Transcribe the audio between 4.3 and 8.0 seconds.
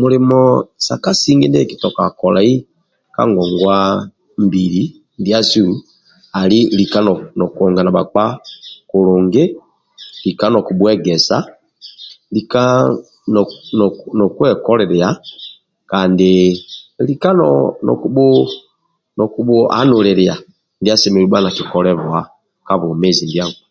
mbili ndiasu ali lika nob nokouanga na